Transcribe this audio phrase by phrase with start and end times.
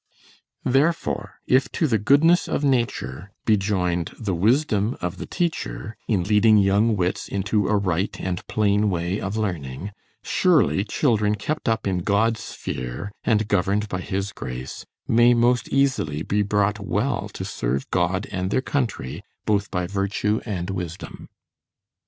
[0.65, 6.23] Therefore, if to the goodness of nature be joined the wisdom of the teacher, in
[6.23, 9.91] leading young wits into a right and plain way of learning;
[10.23, 16.23] surely children kept up in God's fear, and governed by His grace, may most easily
[16.23, 21.29] be brought well to serve God and their country, both by virtue and wisdom.